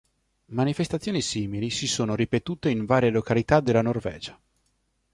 [0.47, 4.35] Manifestazioni simili si sono ripetute in varie località della Norvegia.